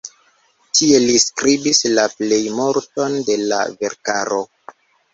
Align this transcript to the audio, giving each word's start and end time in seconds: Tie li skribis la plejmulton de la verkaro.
Tie 0.79 1.01
li 1.03 1.19
skribis 1.25 1.83
la 1.99 2.07
plejmulton 2.15 3.21
de 3.31 3.39
la 3.47 3.63
verkaro. 3.85 4.45